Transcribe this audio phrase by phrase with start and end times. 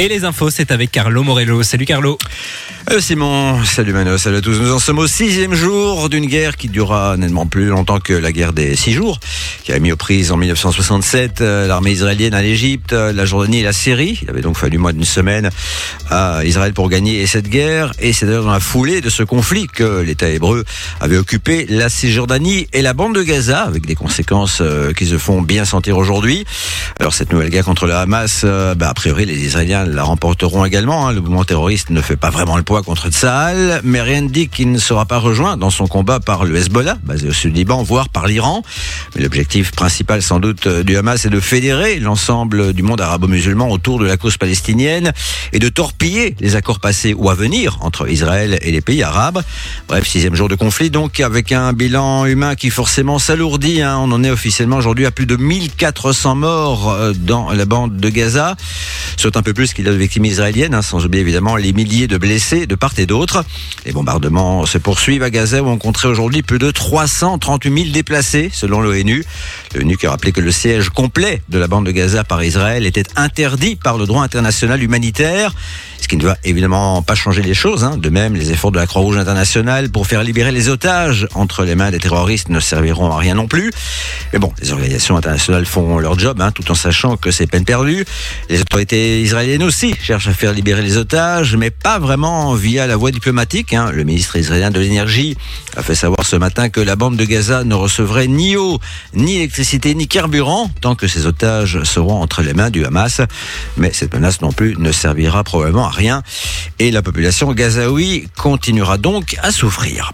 [0.00, 1.64] Et les infos, c'est avec Carlo Morello.
[1.64, 2.18] Salut Carlo.
[2.90, 4.58] Euh, Simon, salut Mano, salut à tous.
[4.58, 8.32] Nous en sommes au sixième jour d'une guerre qui durera nettement plus longtemps que la
[8.32, 9.20] guerre des six jours,
[9.64, 13.58] qui a mis aux prises en 1967 euh, l'armée israélienne à l'Égypte, euh, la Jordanie
[13.58, 14.20] et la Syrie.
[14.22, 15.50] Il avait donc fallu moins d'une semaine
[16.08, 17.92] à Israël pour gagner cette guerre.
[17.98, 20.64] Et c'est d'ailleurs dans la foulée de ce conflit que l'État hébreu
[21.00, 25.18] avait occupé la Cisjordanie et la bande de Gaza, avec des conséquences euh, qui se
[25.18, 26.46] font bien sentir aujourd'hui.
[27.00, 31.08] Alors cette nouvelle guerre contre le Hamas, bah, a priori les Israéliens la remporteront également.
[31.08, 31.12] hein.
[31.12, 34.48] Le mouvement terroriste ne fait pas vraiment le poids contre Tsahal, mais rien ne dit
[34.48, 37.82] qu'il ne sera pas rejoint dans son combat par le Hezbollah, basé au sud Liban,
[37.82, 38.62] voire par l'Iran.
[39.14, 43.68] Mais l'objectif principal sans doute euh, du Hamas est de fédérer l'ensemble du monde arabo-musulman
[43.70, 45.12] autour de la cause palestinienne
[45.52, 49.42] et de torpiller les accords passés ou à venir entre Israël et les pays arabes.
[49.88, 53.82] Bref, sixième jour de conflit, donc avec un bilan humain qui forcément s'alourdit.
[53.82, 53.96] hein.
[54.00, 58.08] On en est officiellement aujourd'hui à plus de 1400 morts euh, dans la bande de
[58.08, 58.56] Gaza,
[59.16, 62.18] soit un peu plus a de victimes israéliennes, hein, sans oublier évidemment les milliers de
[62.18, 63.44] blessés de part et d'autre.
[63.86, 68.50] Les bombardements se poursuivent à Gaza où on compterait aujourd'hui plus de 338 000 déplacés
[68.52, 69.24] selon l'ONU.
[69.74, 72.86] L'ONU qui a rappelé que le siège complet de la bande de Gaza par Israël
[72.86, 75.52] était interdit par le droit international humanitaire.
[76.00, 77.84] Ce qui ne va évidemment pas changer les choses.
[77.84, 77.96] hein.
[77.96, 81.74] De même, les efforts de la Croix-Rouge internationale pour faire libérer les otages entre les
[81.74, 83.72] mains des terroristes ne serviront à rien non plus.
[84.32, 87.64] Mais bon, les organisations internationales font leur job, hein, tout en sachant que c'est peine
[87.64, 88.04] perdue.
[88.48, 92.96] Les autorités israéliennes aussi cherchent à faire libérer les otages, mais pas vraiment via la
[92.96, 93.74] voie diplomatique.
[93.74, 93.90] hein.
[93.92, 95.36] Le ministre israélien de l'énergie
[95.76, 98.78] a fait savoir ce matin que la bande de Gaza ne recevrait ni eau,
[99.14, 103.20] ni électricité, ni carburant tant que ces otages seront entre les mains du Hamas.
[103.76, 106.22] Mais cette menace non plus ne servira probablement rien.
[106.78, 110.12] Et la population gazaoui continuera donc à souffrir.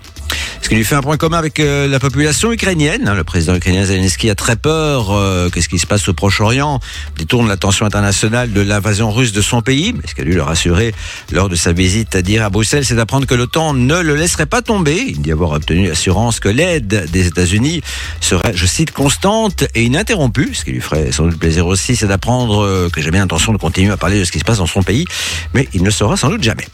[0.64, 3.06] Ce qui lui fait un point commun avec euh, la population ukrainienne.
[3.06, 3.14] hein.
[3.14, 6.80] Le président ukrainien Zelensky a très peur euh, que ce qui se passe au Proche-Orient
[7.18, 9.92] détourne l'attention internationale de l'invasion russe de son pays.
[9.92, 10.94] Mais ce qu'a dû le rassurer
[11.32, 14.46] lors de sa visite à dire à Bruxelles, c'est d'apprendre que l'OTAN ne le laisserait
[14.46, 15.04] pas tomber.
[15.06, 17.82] Il dit avoir obtenu l'assurance que l'aide des États-Unis
[18.22, 20.54] serait, je cite, constante et ininterrompue.
[20.54, 23.52] Ce qui lui ferait sans doute plaisir aussi, c'est d'apprendre euh, que j'ai bien l'intention
[23.52, 25.04] de continuer à parler de ce qui se passe dans son pays.
[25.52, 26.66] Mais il ne le saura sans doute jamais.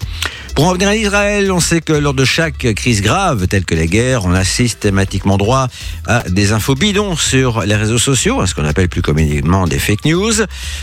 [0.55, 3.80] Pour en revenir à Israël, on sait que lors de chaque crise grave, telle que
[3.81, 5.69] la guerre, on a systématiquement droit
[6.07, 9.79] à des infos bidons sur les réseaux sociaux, à ce qu'on appelle plus communément des
[9.79, 10.43] fake news,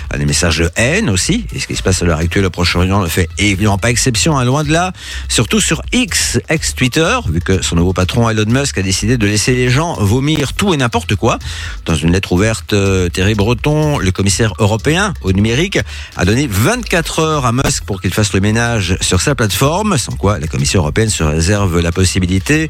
[0.09, 1.46] à des messages de haine aussi.
[1.53, 4.36] Et ce qui se passe à l'heure actuelle au Proche-Orient ne fait évidemment pas exception,
[4.38, 4.94] hein, loin de là.
[5.30, 9.53] Surtout sur X, ex-Twitter, vu que son nouveau patron Elon Musk a décidé de laisser
[9.53, 11.38] les gens vomir tout et n'importe quoi.
[11.86, 15.78] Dans une lettre ouverte, euh, Thierry Breton, le commissaire européen au numérique,
[16.16, 20.13] a donné 24 heures à Musk pour qu'il fasse le ménage sur sa plateforme, sans
[20.13, 22.69] quoi la Commission européenne se réserve la possibilité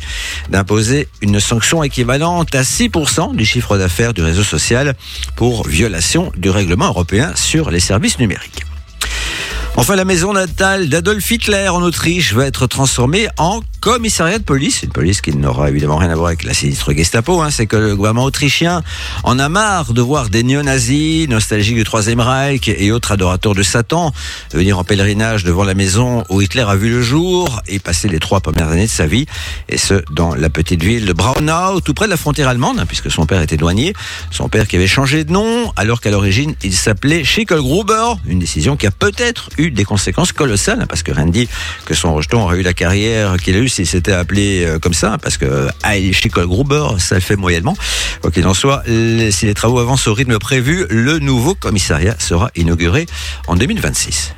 [0.49, 4.95] d'imposer une sanction équivalente à 6% du chiffre d'affaires du réseau social
[5.35, 8.66] pour violation du règlement européen sur les services numériques.
[9.79, 14.81] Enfin, la maison natale d'Adolf Hitler en Autriche va être transformée en commissariat de police.
[14.81, 17.41] Une police qui n'aura évidemment rien à voir avec la sinistre Gestapo.
[17.41, 17.51] Hein.
[17.51, 18.81] C'est que le gouvernement autrichien
[19.23, 23.61] en a marre de voir des néo-nazis, nostalgiques du Troisième Reich et autres adorateurs de
[23.61, 24.11] Satan
[24.51, 28.19] venir en pèlerinage devant la maison où Hitler a vu le jour et passer les
[28.19, 29.27] trois premières années de sa vie.
[29.69, 32.85] Et ce, dans la petite ville de Braunau, tout près de la frontière allemande, hein,
[32.87, 33.93] puisque son père était douanier.
[34.31, 38.15] Son père qui avait changé de nom, alors qu'à l'origine, il s'appelait Schickelgruber.
[38.25, 41.49] Une décision qui a peut-être eu des conséquences colossales, hein, parce que dit
[41.85, 44.93] que son rejeton aurait eu la carrière qu'il a eu s'il s'était appelé euh, comme
[44.93, 47.75] ça, parce que Heil Schickelgruber, ça le fait moyennement.
[48.21, 52.51] Quoi qu'il en soit, si les travaux avancent au rythme prévu, le nouveau commissariat sera
[52.55, 53.05] inauguré
[53.47, 54.33] en 2026.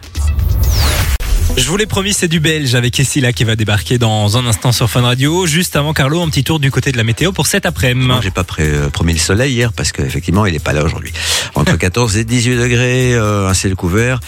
[1.60, 4.72] Je vous l'ai promis, c'est du belge avec Essila qui va débarquer dans un instant
[4.72, 5.46] sur Fun Radio.
[5.46, 8.08] Juste avant Carlo, un petit tour du côté de la météo pour cet après-midi.
[8.08, 10.84] Moi, j'ai pas pré- euh, promis le soleil hier parce qu'effectivement, il est pas là
[10.84, 11.12] aujourd'hui.
[11.56, 14.20] Entre 14 et 18 degrés, euh, un ciel couvert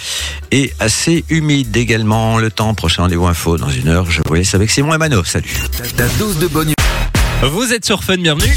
[0.51, 2.37] et assez humide également.
[2.37, 4.11] Le temps, prochain rendez-vous info dans une heure.
[4.11, 5.23] Je vous laisse avec Simon et Mano.
[5.23, 5.55] Salut.
[5.95, 6.73] Ta dose de bonne
[7.43, 8.55] Vous êtes sur Fun, bienvenue.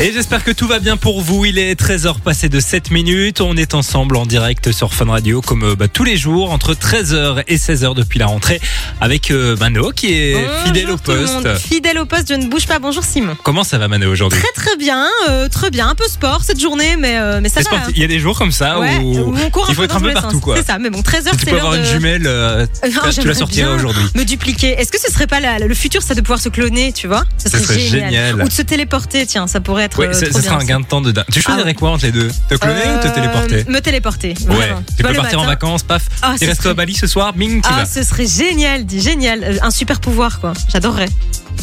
[0.00, 1.44] Et j'espère que tout va bien pour vous.
[1.44, 3.40] Il est 13h passé de 7 minutes.
[3.40, 6.74] On est ensemble en direct sur Fun Radio comme euh, bah, tous les jours entre
[6.74, 8.60] 13h et 16h depuis la rentrée
[9.00, 11.58] avec euh, Mano qui est Bonjour fidèle au poste.
[11.58, 12.80] Fidèle au poste, je ne bouge pas.
[12.80, 13.36] Bonjour Simon.
[13.44, 14.38] Comment ça va Mano aujourd'hui?
[14.40, 15.88] Très très bien, euh, très bien.
[15.88, 17.64] Un peu sport cette journée, mais, euh, mais ça va.
[17.64, 17.92] sportif.
[17.96, 19.96] Il y a des jours comme ça Ouais, où où on court il faut être
[19.96, 20.42] un peu partout.
[20.56, 21.78] C'est ça, mais bon, 13h Si tu c'est peux l'heure avoir de...
[21.78, 22.26] une jumelle,
[22.82, 24.04] Ah, tu la bien aujourd'hui.
[24.16, 24.70] Me dupliquer.
[24.72, 27.22] Est-ce que ce serait pas la- le futur, ça de pouvoir se cloner, tu vois?
[27.38, 28.42] Ce serait génial.
[28.42, 29.98] Ou de se téléporter, tiens, ça pourrait être.
[29.98, 31.24] Oui, euh, sera un gain de temps de dingue.
[31.32, 34.34] Tu choisirais Ah quoi entre les deux Te cloner ou te Euh, téléporter Me téléporter.
[34.48, 36.02] Ouais, tu peux partir en vacances, paf.
[36.22, 37.86] Ah, tu restes au Bali ce soir, bing, tu Ah, vas.
[37.86, 39.58] ce serait génial, dit génial.
[39.62, 40.52] Un super pouvoir, quoi.
[40.72, 41.08] J'adorerais.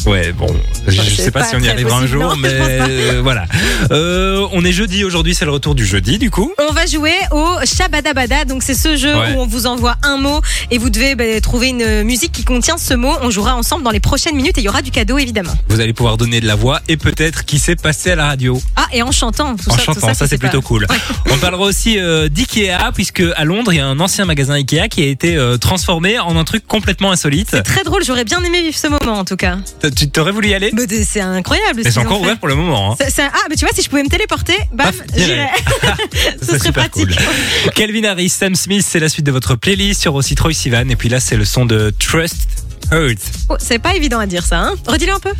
[0.06, 0.46] Ouais, bon,
[0.86, 3.20] je, je c'est sais pas, pas si on y arrivera un jour, non, mais euh,
[3.22, 3.44] voilà.
[3.90, 6.50] Euh, on est jeudi aujourd'hui, c'est le retour du jeudi du coup.
[6.58, 8.44] On va jouer au Shabadabada.
[8.46, 9.34] Donc, c'est ce jeu Ouais.
[9.36, 10.40] où on vous envoie un mot
[10.70, 13.12] et vous devez bah, trouver une musique qui contient ce mot.
[13.20, 15.52] On jouera ensemble dans les prochaines minutes et il y aura du cadeau, évidemment.
[15.68, 18.60] Vous allez pouvoir donner de la voix et peut-être qui s'est passé à la radio.
[18.76, 19.56] Ah, et en chantant.
[19.56, 20.86] Tout en ça, tout ça, c'est plutôt pas- cool.
[21.30, 24.88] On parlera aussi euh, d'IKEA, puisque à Londres, il y a un ancien magasin IKEA
[24.88, 27.48] qui a été euh, transformé en un truc complètement insolite.
[27.50, 28.04] C'est très drôle.
[28.04, 29.58] J'aurais bien aimé vivre ce moment, en tout cas.
[29.96, 30.72] Tu t'aurais voulu y aller?
[31.04, 31.82] C'est incroyable.
[31.84, 32.92] Mais c'est encore ouvert pour le moment.
[32.92, 32.96] Hein.
[33.18, 35.48] Ah, mais tu vois, si je pouvais me téléporter, bam, j'irais.
[36.40, 37.08] Ce serait super pratique.
[37.16, 37.72] cool.
[37.74, 40.88] Calvin Harris, Sam Smith, c'est la suite de votre playlist sur aussi Troy Sivan.
[40.88, 42.48] Et puis là, c'est le son de Trust
[42.90, 43.18] Hurt.
[43.48, 45.32] Oh, c'est pas évident à dire ça, hein Redis-le un peu.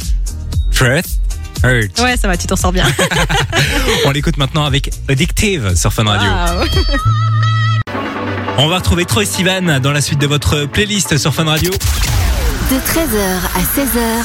[0.73, 1.21] Trust
[1.65, 1.99] Hurt.
[2.01, 2.85] Ouais, ça va, tu t'en sors bien.
[4.07, 6.29] On l'écoute maintenant avec Addictive sur Fun Radio.
[8.59, 11.71] On va retrouver Troy Sivan dans la suite de votre playlist sur Fun Radio.
[11.71, 13.19] De 13h
[13.55, 14.25] à 16h,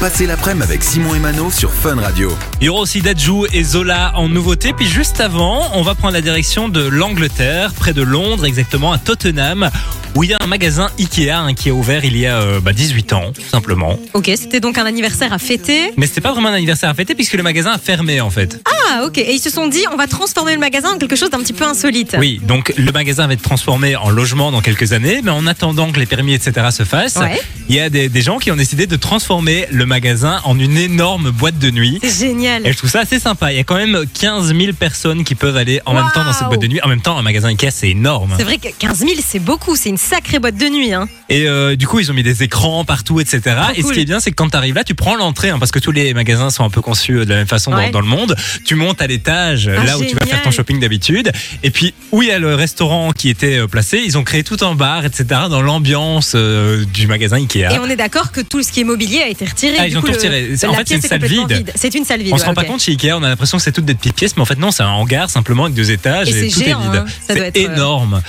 [0.00, 2.36] Passez l'après-midi avec Simon et Mano sur Fun Radio.
[2.60, 4.72] Il y aura aussi Dajou et Zola en nouveauté.
[4.76, 8.98] Puis juste avant, on va prendre la direction de l'Angleterre, près de Londres, exactement à
[8.98, 9.70] Tottenham,
[10.14, 12.60] où il y a un magasin Ikea hein, qui a ouvert il y a euh,
[12.60, 13.98] bah, 18 ans, tout simplement.
[14.12, 15.92] Ok, c'était donc un anniversaire à fêter.
[15.96, 18.60] Mais c'était pas vraiment un anniversaire à fêter puisque le magasin a fermé en fait.
[18.90, 19.16] Ah, ok.
[19.18, 21.54] Et ils se sont dit, on va transformer le magasin en quelque chose d'un petit
[21.54, 22.14] peu insolite.
[22.18, 25.90] Oui, donc le magasin va être transformé en logement dans quelques années, mais en attendant
[25.90, 26.66] que les permis, etc.
[26.70, 27.40] se fassent, Ouais.
[27.70, 30.76] il y a des, des gens qui ont décidé de transformer le magasin en une
[30.76, 31.98] énorme boîte de nuit.
[32.02, 32.66] C'est génial.
[32.66, 33.52] Et je trouve ça assez sympa.
[33.52, 36.32] Il y a quand même 15 000 personnes qui peuvent aller en même temps dans
[36.32, 36.80] cette boîte de nuit.
[36.82, 38.34] En même temps, un magasin Ikea, c'est énorme.
[38.36, 39.76] C'est vrai que 15 000, c'est beaucoup.
[39.76, 40.92] C'est une sacrée boîte de nuit.
[40.92, 41.08] Hein.
[41.28, 43.40] Et euh, du coup, ils ont mis des écrans partout, etc.
[43.76, 45.58] et ce qui est bien, c'est que quand tu arrives là, tu prends l'entrée, hein,
[45.58, 47.90] parce que tous les magasins sont un peu conçus de la même façon dans- Ouais.
[47.90, 48.36] dans, le monde.
[48.64, 51.32] Tu montes à l'étage, Ah, là où tu vas faire ton shopping d'habitude.
[51.62, 54.44] Et puis, où il y a le restaurant qui était euh, placé, ils ont créé
[54.44, 55.24] tout un bar, etc.
[55.50, 57.72] dans l'ambiance euh, du magasin Ikea.
[57.74, 59.73] Et on est d'accord que tout ce qui est mobilier a été retiré.
[59.78, 60.50] Ah, ils ont tout retiré.
[60.66, 61.72] En fait, c'est une salle vide.
[61.74, 62.32] C'est une salle vide.
[62.34, 64.14] On se rend pas compte chez Ikea, on a l'impression que c'est toutes des petites
[64.14, 66.80] pièces, mais en fait non, c'est un hangar simplement avec deux étages Et tout géant,
[66.80, 66.94] est vide.
[66.96, 67.04] hein.
[67.26, 68.22] C'est euh, énorme.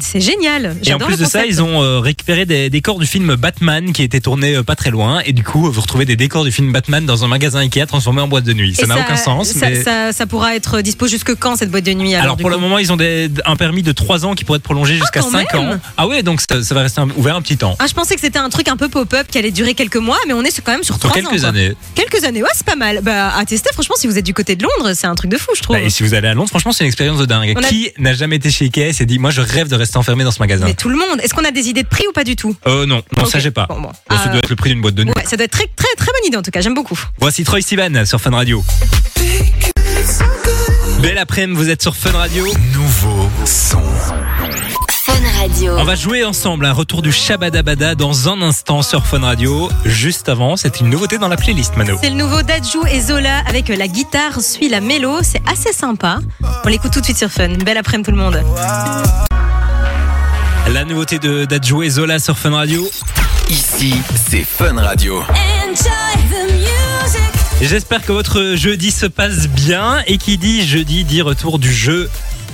[0.00, 0.76] C'est génial.
[0.84, 4.02] Et en plus de ça, ils ont euh, récupéré des décors du film Batman qui
[4.02, 5.20] était tourné euh, pas très loin.
[5.26, 8.20] Et du coup, vous retrouvez des décors du film Batman dans un magasin Ikea transformé
[8.22, 8.74] en boîte de nuit.
[8.74, 9.48] Ça n'a aucun sens.
[9.52, 9.82] Ça, mais...
[9.82, 12.78] ça- ça pourra être dispo jusque quand cette boîte de nuit alors, pour le moment,
[12.78, 15.52] ils ont des- un permis de 3 ans qui pourrait être prolongé jusqu'à quand 5
[15.54, 15.78] même ans.
[15.96, 17.76] Ah ouais, donc ça, ça va rester un- ouvert un petit temps.
[17.78, 20.18] Ah, je pensais que c'était un truc un peu pop-up qui allait durer quelques mois,
[20.26, 21.48] mais on est quand même sur quelques quoi.
[21.48, 21.74] années.
[21.94, 23.00] Quelques années, ouais, c'est pas mal.
[23.02, 25.36] Bah, à tester, franchement, si vous êtes du côté de Londres, c'est un truc de
[25.36, 25.76] fou, je trouve.
[25.76, 27.54] Bah, et si vous allez à Londres, franchement, c'est une expérience de dingue.
[27.56, 29.74] On a- Qui n'a jamais été chez Ikea et s'est dit, moi, je rêve de
[29.76, 30.64] rester enfermé dans ce magasin?
[30.66, 31.20] Mais tout le monde.
[31.22, 32.54] Est-ce qu'on a des idées de prix ou pas du tout?
[32.66, 33.42] Euh, non, non, ça Ok.
[33.42, 33.66] j'ai pas.
[33.68, 33.90] Bon, bon.
[34.08, 35.12] Bon, ça Euh, doit être le prix d'une boîte de nuit.
[35.16, 36.60] Ouais, ça doit être très, très, très bonne idée en tout cas.
[36.60, 36.98] J'aime beaucoup.
[37.18, 38.64] Voici Troy Sivan sur Fun Radio.
[41.00, 42.46] Belle après-midi, vous êtes sur Fun Radio.
[42.72, 43.82] Nouveau son.
[45.06, 45.76] Fun Radio.
[45.78, 49.68] On va jouer ensemble un retour du Shabadabada dans un instant sur Fun Radio.
[49.84, 51.96] Juste avant, c'est une nouveauté dans la playlist, Mano.
[52.02, 55.20] C'est le nouveau Dajou et Zola avec la guitare suit la mélo.
[55.22, 56.18] C'est assez sympa.
[56.64, 57.50] On l'écoute tout de suite sur Fun.
[57.64, 58.42] Belle après-midi tout le monde.
[60.72, 62.84] La nouveauté de Dadjo et Zola sur Fun Radio.
[63.48, 63.94] Ici,
[64.28, 65.22] c'est Fun Radio.
[67.62, 70.02] J'espère que votre jeudi se passe bien.
[70.08, 72.10] Et qui dit jeudi dit retour du jeu.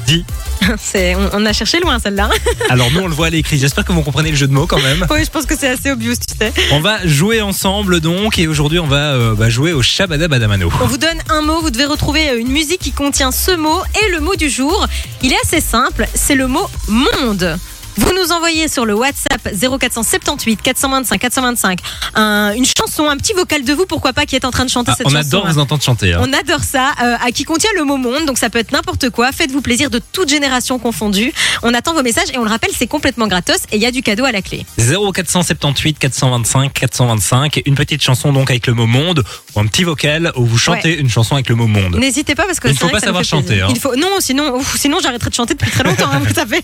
[0.07, 0.25] Dit.
[0.95, 2.31] On, on a cherché loin celle-là.
[2.71, 3.59] Alors nous on le voit à l'écrit.
[3.59, 5.07] J'espère que vous comprenez le jeu de mots quand même.
[5.11, 6.53] oui, je pense que c'est assez obvious, tu sais.
[6.71, 10.71] On va jouer ensemble donc et aujourd'hui on va euh, bah, jouer au Shabadabadamano.
[10.81, 13.81] On vous donne un mot, vous devez retrouver euh, une musique qui contient ce mot
[14.05, 14.87] et le mot du jour.
[15.23, 17.59] Il est assez simple, c'est le mot monde.
[17.97, 21.79] Vous nous envoyez sur le WhatsApp 0478 425 425
[22.15, 24.71] un- une chanson, un petit vocal de vous, pourquoi pas, qui est en train de
[24.71, 25.27] chanter Ah, cette on chanson.
[25.39, 26.15] adore vous entendre chanter.
[26.15, 26.21] hein.
[26.23, 29.11] On adore ça, euh, à qui contient le mot monde, donc ça peut être n'importe
[29.11, 29.31] quoi.
[29.33, 31.33] Faites-vous plaisir de toute génération confondue.
[31.63, 33.91] On attend vos messages et on le rappelle, c'est complètement gratos et il y a
[33.91, 34.65] du cadeau à la clé.
[34.79, 39.23] 0478 425 425 une petite chanson donc avec le mot monde
[39.55, 41.97] ou un petit vocal où vous chantez une chanson avec le mot monde.
[41.97, 43.69] N'hésitez pas parce que Il ne faut vrai pas que savoir chanter, hein.
[43.71, 46.09] Il faut non, sinon, ouf, sinon j'arrêterai de chanter depuis très longtemps.
[46.11, 46.61] hein, vous savez.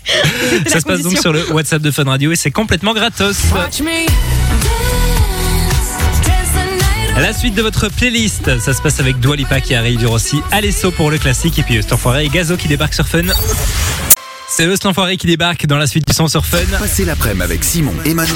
[0.67, 1.18] Ça se passe donc.
[1.21, 3.37] Sur le WhatsApp de Fun Radio et c'est complètement gratos.
[7.17, 10.91] La suite de votre playlist, ça se passe avec Dua Lipa qui arrive, aussi Alesso
[10.91, 13.23] pour le classique et puis Eust Enfoiré et Gazo qui débarque sur Fun.
[14.47, 16.57] C'est Eust Enfoiré qui débarque dans la suite du son sur Fun.
[16.79, 18.35] Passez l'après-midi avec Simon et Mano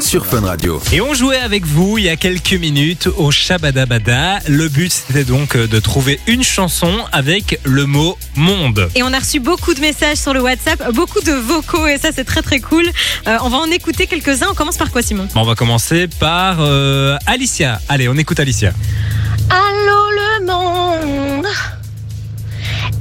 [0.00, 0.80] sur Fun Radio.
[0.92, 4.40] Et on jouait avec vous il y a quelques minutes au Shabadabada.
[4.48, 8.88] Le but c'était donc de trouver une chanson avec le mot monde.
[8.94, 12.10] Et on a reçu beaucoup de messages sur le WhatsApp, beaucoup de vocaux et ça
[12.12, 12.84] c'est très très cool.
[13.26, 14.48] Euh, on va en écouter quelques-uns.
[14.50, 15.28] On commence par quoi Simon?
[15.34, 17.80] Bon, on va commencer par euh, Alicia.
[17.88, 18.72] Allez, on écoute Alicia.
[19.50, 21.46] Allô le monde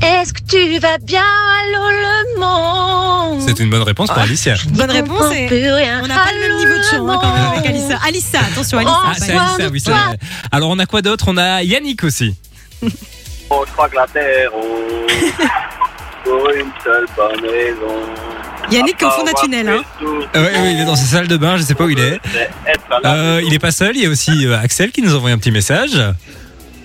[0.03, 4.55] Est-ce que tu vas bien Allô le monde C'est une bonne réponse pour Alicia.
[4.69, 5.33] Bonne réponse.
[5.33, 6.01] et Plus rien.
[6.03, 7.99] On n'a pas le même niveau de chant hein, quand même avec Alissa.
[8.05, 8.97] Alissa, attention, Alissa.
[9.05, 9.45] Ah, c'est Alissa.
[9.45, 10.17] Alicia, oui, c'est vrai.
[10.51, 11.25] Alors, on a quoi d'autre?
[11.29, 12.35] On a Yannick aussi.
[13.49, 15.09] Oh, je crois que la terre ronde,
[16.23, 18.01] pour une seule bonne raison.
[18.71, 19.69] Yannick au fond d'un tunnel.
[19.69, 19.83] Hein.
[20.01, 21.99] Euh, oui, oui, il est dans sa salle de bain, je sais pas où il
[21.99, 22.19] est.
[23.05, 25.37] Euh, il est pas seul, il y a aussi euh, Axel qui nous envoie un
[25.37, 26.01] petit message.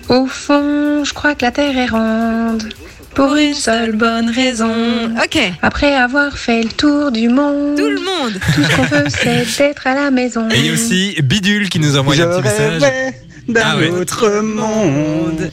[0.09, 2.69] Au fond, je crois que la Terre est ronde.
[3.15, 4.71] Pour une seule bonne raison.
[5.23, 5.39] Ok.
[5.61, 8.39] Après avoir fait le tour du monde, Tout le monde.
[8.55, 10.47] tout ce qu'on veut, c'est d'être à la maison.
[10.49, 12.81] Et il y a aussi Bidule qui nous envoie un petit message.
[13.47, 13.89] d'un Ah ouais.
[13.89, 15.51] autre monde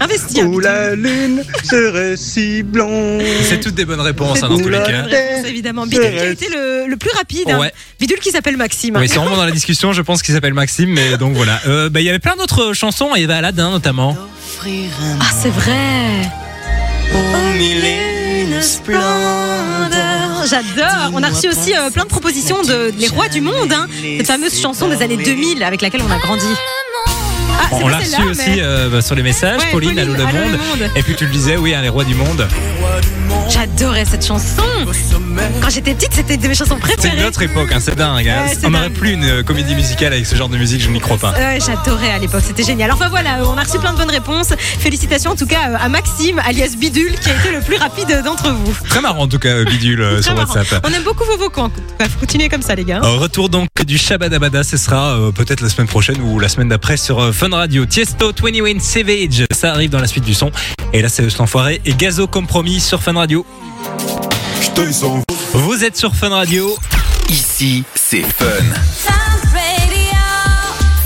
[0.00, 0.40] Investi.
[0.42, 3.20] hein, où la lune serait si blonde.
[3.42, 5.06] C'est toutes des bonnes réponses hein, dans tous les cas.
[5.44, 5.86] évidemment.
[5.86, 7.50] Bidule qui a été le, le plus rapide.
[7.50, 7.58] hein.
[7.58, 7.72] Ouais.
[7.98, 8.96] Bidule qui s'appelle Maxime.
[8.96, 11.58] Oui, c'est vraiment dans la discussion, je pense qu'il s'appelle Maxime, mais donc voilà.
[11.66, 14.16] Euh, bah, il y avait plein d'autres chansons, et bah, Aladdin notamment.
[14.20, 16.28] Ah, c'est vrai.
[20.48, 21.10] J'adore.
[21.12, 23.86] On a reçu aussi euh, plein de propositions de Les Rois du Monde, hein.
[24.16, 26.46] cette fameuse chanson des années 2000 avec laquelle on a grandi.
[27.50, 30.14] Ah, c'est On l'a reçu aussi mais- euh, bah, sur les messages, Ouais, Pauline, Allô
[30.14, 30.90] le Allô le monde.
[30.96, 32.46] Et puis tu le disais, oui, hein, les rois du monde.
[33.50, 34.62] J'adorais cette chanson.
[35.62, 37.18] Quand j'étais petite, c'était de mes chansons C'est préférées.
[37.20, 38.28] une autre époque, hein, c'est dingue.
[38.28, 38.44] hein.
[38.46, 40.88] Ouais, c'est On n'aurait plus une euh, comédie musicale avec ce genre de musique, je
[40.90, 41.32] n'y crois pas.
[41.32, 42.90] Ouais, j'adorais à l'époque, c'était génial.
[42.92, 44.48] Enfin voilà, euh, on a reçu plein de bonnes réponses.
[44.58, 48.50] Félicitations en tout cas à Maxime, alias Bidule, qui a été le plus rapide d'entre
[48.50, 48.76] vous.
[48.88, 50.54] Très marrant en tout cas, Bidule euh, sur marrant.
[50.54, 50.86] WhatsApp.
[50.88, 51.68] On aime beaucoup vos vocaux.
[52.20, 53.00] continuer comme ça, les gars.
[53.02, 56.96] Euh, Retour donc du Shabadabada, ce sera peut-être la semaine prochaine ou la semaine d'après
[56.96, 57.86] sur Fun Radio.
[57.86, 60.50] Tiesto, 21 Savage, ça arrive dans la suite du son.
[60.92, 63.46] Et là, c'est Eust l'enfoiré et Gazo compromis sur Fun Radio.
[65.52, 66.76] Vous êtes sur Fun Radio.
[67.28, 68.46] Ici, c'est Fun.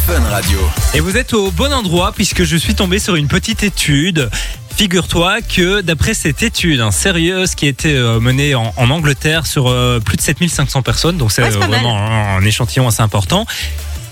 [0.06, 0.58] Fun Radio.
[0.94, 4.30] Et vous êtes au bon endroit puisque je suis tombé sur une petite étude.
[4.74, 9.44] Figure-toi que d'après cette étude hein, sérieuse qui a été euh, menée en, en Angleterre
[9.46, 13.02] sur euh, plus de 7500 personnes, donc c'est Ouais, euh, vraiment un, un échantillon assez
[13.02, 13.44] important,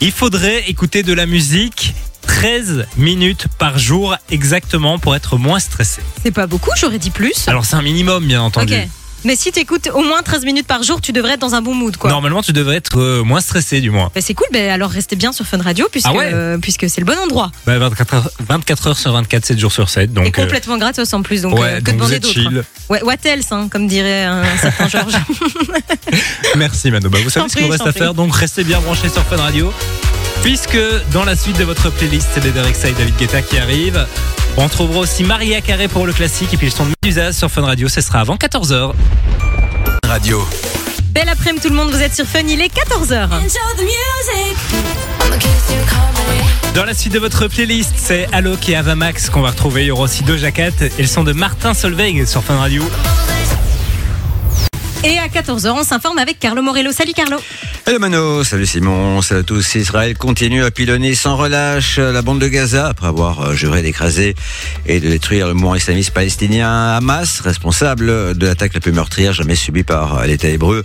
[0.02, 6.00] il faudrait écouter de la musique 13 minutes par jour exactement pour être moins stressé.
[6.22, 7.48] C'est pas beaucoup, j'aurais dit plus.
[7.48, 8.74] Alors c'est un minimum bien entendu.
[8.74, 8.88] ok.
[9.22, 11.60] Mais si tu écoutes au moins 13 minutes par jour, tu devrais être dans un
[11.60, 12.08] bon mood, quoi.
[12.08, 14.10] Normalement tu devrais être euh, moins stressé du moins.
[14.14, 16.88] Bah, c'est cool, bah, alors restez bien sur Fun Radio puisque, Ah ouais euh, puisque
[16.88, 17.52] c'est le bon endroit.
[17.66, 20.14] Bah, 24, heures, 24 heures sur 24, 7 jours sur 7.
[20.14, 22.22] Donc, Et complètement gratos en plus, donc euh, euh, ouais, que donc vous demander êtes
[22.22, 22.34] d'autre.
[22.34, 22.64] chill.
[22.88, 25.12] Ouais, what else, hein, comme dirait un certain Georges.
[26.56, 27.10] Merci Mano.
[27.10, 29.10] Bah, vous savez T'en ce qu'il vous reste t'en à faire, donc restez bien branchés
[29.10, 29.70] sur Fun Radio.
[30.42, 30.78] Puisque
[31.12, 34.06] dans la suite de votre playlist, c'est les Derek et David Guetta qui arrivent.
[34.56, 37.50] On trouvera aussi Maria Carré pour le classique et puis le son de Medusa sur
[37.50, 37.88] Fun Radio.
[37.88, 38.92] Ce sera avant 14h.
[40.06, 40.46] Radio.
[41.12, 43.28] Belle après-midi tout le monde, vous êtes sur Fun, il est 14h.
[46.74, 49.82] Dans la suite de votre playlist, c'est Alok et Avamax qu'on va retrouver.
[49.82, 52.82] Il y aura aussi Doja Cat et le son de Martin Solveig sur Fun Radio.
[55.02, 56.92] Et à 14h, on s'informe avec Carlo Morello.
[56.92, 57.38] Salut Carlo.
[57.86, 59.74] Hello Mano, salut Simon, salut à tous.
[59.74, 64.34] Israël continue à pilonner sans relâche la bande de Gaza après avoir euh, juré d'écraser
[64.84, 69.54] et de détruire le mouvement islamiste palestinien Hamas, responsable de l'attaque la plus meurtrière jamais
[69.54, 70.84] subie par euh, l'État hébreu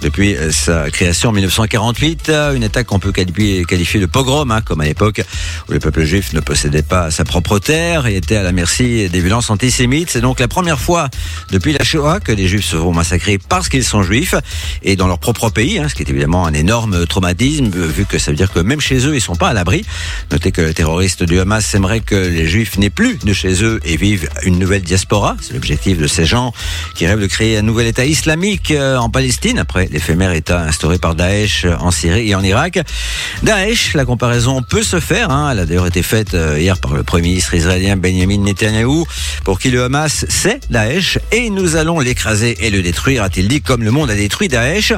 [0.00, 2.28] depuis euh, sa création en 1948.
[2.28, 5.22] Euh, Une attaque qu'on peut qualifier, de pogrom, hein, comme à l'époque
[5.68, 9.08] où le peuple juif ne possédait pas sa propre terre et était à la merci
[9.08, 10.10] des violences antisémites.
[10.10, 11.08] C'est donc la première fois
[11.50, 14.34] depuis la Shoah que les juifs seront massacrés parce qu'ils sont juifs
[14.82, 18.04] et dans leur propre pays, hein, ce qui est évidemment un énorme traumatisme, euh, vu
[18.04, 19.82] que ça veut dire que même chez eux, ils sont pas à l'abri.
[20.30, 23.80] Notez que le terroriste du Hamas aimerait que les juifs n'aient plus de chez eux
[23.86, 25.38] et vivent une nouvelle diaspora.
[25.40, 26.52] C'est l'objectif de ces gens
[26.94, 30.98] qui rêvent de créer un nouvel État islamique euh, en Palestine, après l'éphémère État instauré
[30.98, 32.78] par Daesh en Syrie et en Irak.
[33.42, 35.30] Daesh, la comparaison peut se faire.
[35.30, 35.48] Hein.
[35.52, 39.06] Elle a d'ailleurs été faite euh, hier par le Premier ministre israélien Benjamin Netanyahou,
[39.44, 43.60] pour qui le Hamas, c'est Daesh, et nous allons l'écraser et le détruire, a-t-il dit,
[43.60, 44.92] comme le monde a détruit Daesh,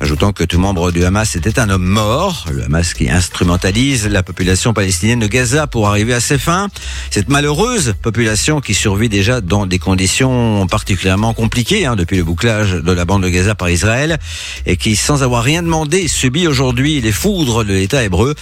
[0.00, 4.22] ajoutant que tout membre du Hamas était un homme mort, le Hamas qui instrumentalise la
[4.22, 6.68] population palestinienne de Gaza pour arriver à ses fins.
[7.10, 12.72] Cette malheureuse population qui survit déjà dans des conditions particulièrement compliquées hein, depuis le bouclage
[12.72, 14.18] de la bande de Gaza par Israël
[14.66, 18.34] et qui, sans avoir rien demandé, subit aujourd'hui les foudres de l'État hébreu.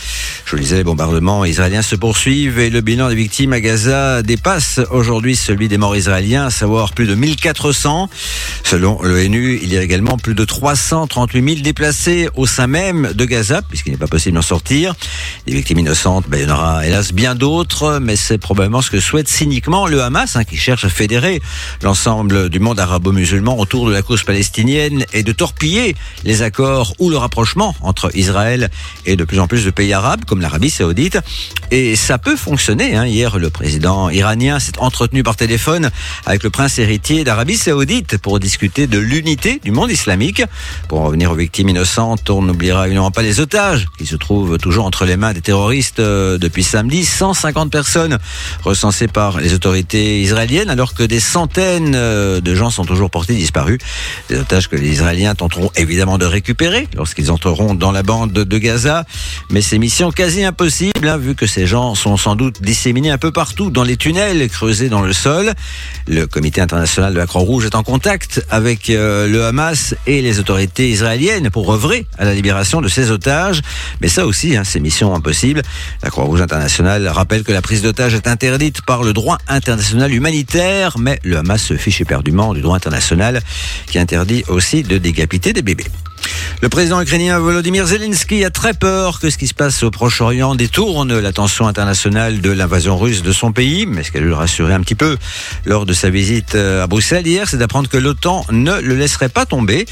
[0.44, 4.22] Je le disais, les bombardements israéliens se poursuivent et le bilan des victimes à Gaza
[4.22, 8.08] dépasse aujourd'hui celui des morts israéliens, à savoir plus de 1400.
[8.64, 13.24] Selon l'ONU, il y a également plus de 338 000 déplacés au sein même de
[13.24, 14.94] Gaza, puisqu'il n'est pas possible d'en sortir.
[15.46, 18.90] Des victimes innocentes, ben, il y en aura hélas bien d'autres, mais c'est probablement ce
[18.90, 21.42] que souhaite cyniquement le Hamas, hein, qui cherche à fédérer
[21.82, 27.10] l'ensemble du monde arabo-musulman autour de la cause palestinienne et de torpiller les accords ou
[27.10, 28.70] le rapprochement entre Israël
[29.06, 31.18] et de plus en plus de pays arabes, comme l'Arabie saoudite.
[31.72, 32.94] Et ça peut fonctionner.
[32.94, 33.06] Hein.
[33.06, 35.90] Hier, le président iranien s'est entretenu par téléphone
[36.26, 40.42] avec le prince héritier d'Arabie saoudite pour discuter discuter de l'unité du monde islamique.
[40.88, 44.56] Pour en revenir aux victimes innocentes, on n'oubliera évidemment pas les otages qui se trouvent
[44.56, 47.04] toujours entre les mains des terroristes euh, depuis samedi.
[47.04, 48.18] 150 personnes
[48.62, 53.34] recensées par les autorités israéliennes alors que des centaines euh, de gens sont toujours portés
[53.34, 53.78] disparus.
[54.28, 58.58] Des otages que les Israéliens tenteront évidemment de récupérer lorsqu'ils entreront dans la bande de
[58.58, 59.04] Gaza.
[59.50, 63.18] Mais c'est mission quasi impossible hein, vu que ces gens sont sans doute disséminés un
[63.18, 65.52] peu partout dans les tunnels creusés dans le sol.
[66.06, 70.38] Le comité international de la Croix-Rouge est en contact avec euh, le Hamas et les
[70.38, 73.62] autorités israéliennes pour œuvrer à la libération de ces otages.
[74.00, 75.62] Mais ça aussi, hein, c'est mission impossible.
[76.02, 80.98] La Croix-Rouge internationale rappelle que la prise d'otages est interdite par le droit international humanitaire,
[80.98, 83.40] mais le Hamas se fiche éperdument du droit international
[83.86, 85.86] qui interdit aussi de décapiter des bébés.
[86.62, 90.54] Le président ukrainien Volodymyr Zelensky a très peur que ce qui se passe au Proche-Orient
[90.54, 93.84] détourne l'attention internationale de l'invasion russe de son pays.
[93.84, 95.16] Mais ce qu'elle le rassurait un petit peu
[95.64, 99.28] lors de sa visite euh, à Bruxelles hier, c'est d'apprendre que l'OTAN ne le laisserait
[99.28, 99.86] pas tomber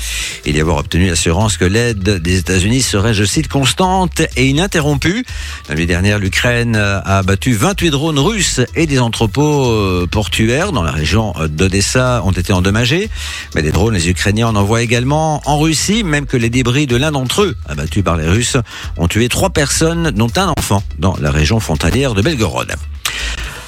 [0.45, 5.25] et d'y avoir obtenu l'assurance que l'aide des États-Unis serait, je cite, constante et ininterrompue.
[5.69, 10.85] La nuit dernière, l'Ukraine a abattu 28 drones russes et des entrepôts euh, portuaires dans
[10.85, 13.11] la région d'Odessa ont été endommagés.
[13.57, 16.97] Mais des drones, les Ukrainiens en envoient également en Russie, même que les débris de
[16.97, 18.57] l'un d'entre eux, abattus par les Russes,
[18.97, 22.75] ont tué trois personnes, dont un enfant, dans la région frontalière de Belgorod.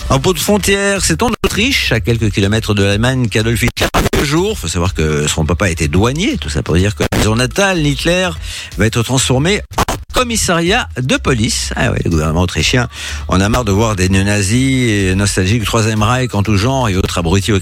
[0.09, 4.01] En pot de frontière, c'est en Autriche, à quelques kilomètres de l'Allemagne, qu'Adolf Hitler a
[4.01, 4.59] vu le jour.
[4.59, 7.87] faut savoir que son papa était douanier, tout ça pour dire que la maison natale,
[7.87, 8.29] Hitler,
[8.77, 11.71] va être transformée en commissariat de police.
[11.77, 12.89] Ah ouais, le gouvernement autrichien
[13.29, 16.97] en a marre de voir des néo-nazis nostalgiques du Troisième Reich en tout genre et
[16.97, 17.59] autres abrutis au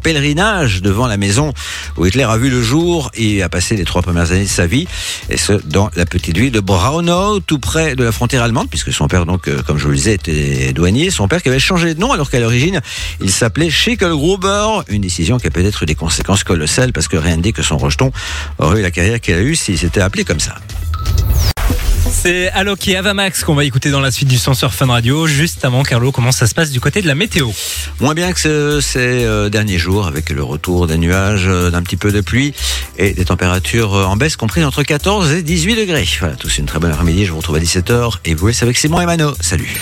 [0.00, 1.52] pèlerinage devant la maison
[1.96, 4.66] où Hitler a vu le jour et a passé les trois premières années de sa
[4.66, 4.86] vie,
[5.28, 8.92] et ce dans la petite ville de Braunau, tout près de la frontière allemande, puisque
[8.92, 11.10] son père, donc, euh, comme je vous le disais, était douanier.
[11.10, 12.80] Son père qui avait changé de nom alors qu'à l'origine,
[13.20, 17.36] il s'appelait Schickelgruber, une décision qui a peut-être eu des conséquences colossales parce que rien
[17.36, 18.12] ne dit que son rejeton
[18.58, 20.56] aurait eu la carrière qu'il a eue s'il s'était appelé comme ça.
[22.22, 25.26] C'est Alok et Avamax qu'on va écouter dans la suite du son sur Fun Radio.
[25.26, 27.48] Juste avant, Carlo, comment ça se passe du côté de la météo
[27.98, 31.82] Moins bien que ce- ces euh, derniers jours, avec le retour des nuages, euh, d'un
[31.82, 32.52] petit peu de pluie
[32.98, 36.06] et des températures euh, en baisse comprises entre 14 et 18 degrés.
[36.20, 37.24] Voilà, tous une très bonne après-midi.
[37.24, 39.32] Je vous retrouve à 17h et vous êtes avec Simon et Mano.
[39.40, 39.80] Salut.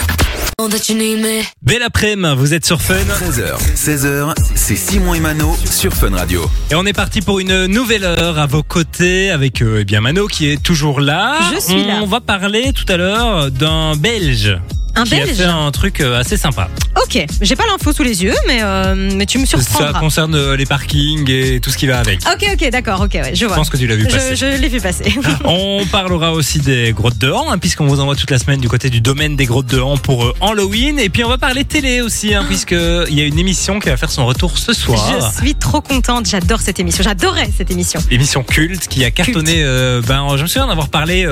[1.62, 2.94] Belle après-midi, vous êtes sur Fun.
[2.96, 6.50] 13h, 16h, c'est Simon et Mano sur Fun Radio.
[6.72, 10.00] Et on est parti pour une nouvelle heure à vos côtés avec euh, eh bien
[10.00, 11.38] Mano qui est toujours là.
[11.54, 12.04] Je suis on là.
[12.06, 14.60] va parler tout à l'heure d'un Belge.
[14.98, 16.68] Un qui a fait un truc euh, assez sympa.
[17.02, 20.00] Ok, j'ai pas l'info sous les yeux, mais, euh, mais tu me Ça surprendras.
[20.00, 22.20] concerne euh, les parkings et tout ce qui va avec.
[22.26, 23.56] Ok, ok, d'accord, ok, ouais, je Je vois.
[23.56, 24.34] pense que tu l'as vu passer.
[24.36, 25.04] Je, je l'ai vu passer.
[25.44, 28.68] On parlera aussi des grottes de Han, hein, puisqu'on vous envoie toute la semaine du
[28.68, 30.98] côté du domaine des grottes de Han pour euh, Halloween.
[30.98, 33.96] Et puis on va parler télé aussi, hein, puisqu'il y a une émission qui va
[33.96, 35.32] faire son retour ce soir.
[35.38, 38.00] Je suis trop contente, j'adore cette émission, j'adorais cette émission.
[38.10, 39.62] Émission culte qui a cartonné.
[39.62, 41.24] euh, ben, je me souviens d'avoir parlé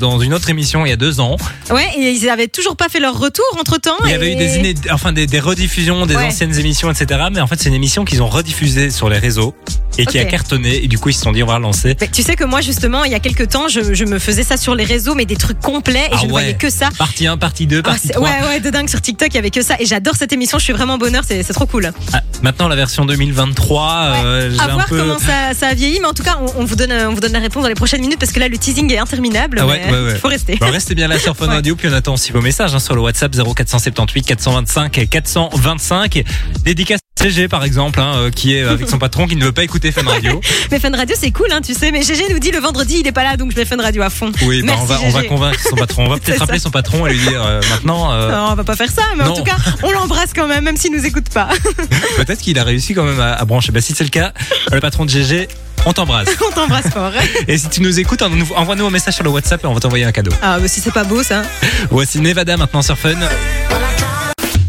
[0.00, 1.36] dans une autre émission il y a deux ans.
[1.70, 3.96] Ouais, et ils avaient toujours pas fait leur retour entre temps.
[4.04, 6.24] Il y avait eu des, iné- enfin, des, des rediffusions des Ouais.
[6.26, 7.20] anciennes émissions, etc.
[7.32, 9.54] Mais en fait, c'est une émission qu'ils ont rediffusée sur les réseaux
[9.98, 10.82] et qui a cartonné.
[10.84, 11.96] Et du coup, ils se sont dit, on va relancer.
[12.00, 14.42] Mais tu sais que moi, justement, il y a quelques temps, je, je me faisais
[14.42, 16.30] ça sur les réseaux, mais des trucs complets, et Ah je ne ouais.
[16.30, 16.88] voyais que ça.
[16.98, 18.28] Partie 1, partie 2, Ah, partie c'est- 3.
[18.28, 19.76] ouais, ouais, de dingue sur TikTok, il y avait que ça.
[19.78, 21.92] Et j'adore cette émission, je suis vraiment bonheur, c'est c'est trop cool.
[22.12, 23.92] Ah, maintenant, la version 2023,
[24.24, 24.98] euh, j'ai à un voir peu.
[24.98, 27.20] comment ça, ça a vieilli, mais en tout cas, on, on vous donne, on vous
[27.20, 29.58] donne la réponse dans les prochaines minutes parce que là, le teasing est interminable.
[29.60, 30.14] Ah ouais, ouais, ouais.
[30.20, 30.56] faut rester.
[30.60, 31.54] Bon, restez bien là sur Fun Ouais.
[31.56, 36.24] Radio, puis on attend aussi vos messages hein, sur le WhatsApp 0478 425 et 425.
[36.64, 39.62] Dédicace CG par exemple, hein, euh, qui est avec son patron qui ne veut pas
[39.62, 40.40] écouter Fun Radio.
[40.70, 41.90] Mais Fun Radio, c'est cool, hein, tu sais.
[41.92, 44.02] Mais GG nous dit le vendredi, il est pas là, donc je mets Fun Radio
[44.02, 44.32] à fond.
[44.42, 45.28] Oui, bah, Merci, on, va, on va GG.
[45.28, 46.04] convaincre son patron.
[46.06, 48.12] On va peut-être appeler son patron et lui dire euh, maintenant.
[48.12, 50.64] euh, Non, on va pas faire ça, mais en tout cas, on l'embrasse quand même,
[50.64, 51.48] même s'il nous écoute pas.
[52.16, 53.70] Peut-être qu'il a réussi quand même à, à brancher.
[53.72, 54.32] Bah, si c'est le cas,
[54.72, 55.48] le patron de GG,
[55.86, 56.28] on t'embrasse.
[56.48, 57.12] on t'embrasse fort.
[57.48, 59.80] Et si tu nous écoutes, on- envoie-nous un message sur le WhatsApp et on va
[59.80, 60.32] t'envoyer un cadeau.
[60.42, 61.42] Ah, mais si c'est pas beau, ça.
[61.90, 63.14] Voici Nevada maintenant sur Fun.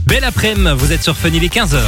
[0.08, 1.80] Belle après-midi, vous êtes sur Fun, il est 15h.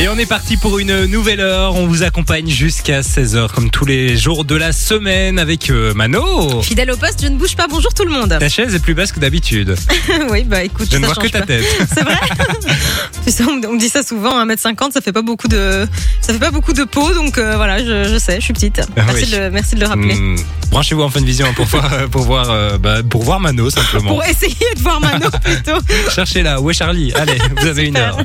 [0.00, 1.74] Et on est parti pour une nouvelle heure.
[1.74, 6.62] On vous accompagne jusqu'à 16h, comme tous les jours de la semaine avec euh, Mano.
[6.62, 7.66] Fidèle au poste, je ne bouge pas.
[7.68, 8.36] Bonjour tout le monde.
[8.38, 9.74] Ta chaise est plus basse que d'habitude.
[10.30, 11.46] oui, bah écoute, Je ne vois que ta pas.
[11.46, 11.64] tête.
[11.92, 12.14] C'est vrai
[13.26, 15.84] Tu sais, on, me- on me dit ça souvent, 1m50, ça fait pas beaucoup de,
[16.20, 18.80] ça fait pas beaucoup de peau, donc euh, voilà, je, je sais, je suis petite.
[18.96, 19.30] Ah Merci, oui.
[19.32, 20.14] de, le- merci de le rappeler.
[20.14, 20.36] Hmm.
[20.70, 24.10] Branchez-vous en fin de vision pour voir, pour voir, euh, bah, pour voir Mano simplement.
[24.14, 25.78] Pour essayer de voir Mano plutôt.
[26.14, 27.12] Cherchez là, où est Charlie?
[27.14, 28.16] Allez, vous avez une heure.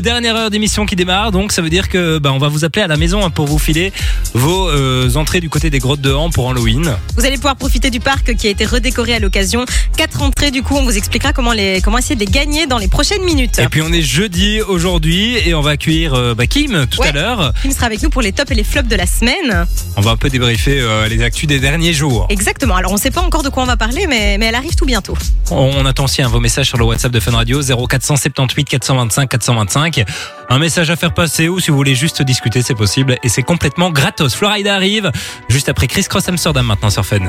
[0.00, 2.82] Dernière heure d'émission qui démarre, donc ça veut dire que bah, on va vous appeler
[2.82, 3.92] à la maison hein, pour vous filer
[4.34, 6.94] vos euh, entrées du côté des grottes de Han pour Halloween.
[7.16, 9.64] Vous allez pouvoir profiter du parc qui a été redécoré à l'occasion.
[9.96, 12.78] Quatre entrées, du coup, on vous expliquera comment, les, comment essayer de les gagner dans
[12.78, 13.58] les prochaines minutes.
[13.58, 17.08] Et puis on est jeudi aujourd'hui et on va accueillir euh, bah, Kim tout Ouais.
[17.08, 17.52] à l'heure.
[17.62, 19.66] Kim sera avec nous pour les tops et les flops de la semaine.
[19.96, 22.26] On va un peu débriefer euh, les actus des derniers jours.
[22.30, 22.76] Exactement.
[22.76, 24.74] Alors, on ne sait pas encore de quoi on va parler, mais, mais elle arrive
[24.74, 25.16] tout bientôt.
[25.50, 30.04] On attend aussi hein, vos messages sur le WhatsApp de Fun Radio 0478 425 425.
[30.50, 33.42] Un message à faire passer ou si vous voulez juste discuter, c'est possible et c'est
[33.42, 34.34] complètement gratos.
[34.34, 35.12] Florida arrive
[35.48, 37.20] juste après Chris Cross Amsterdam maintenant sur Fun.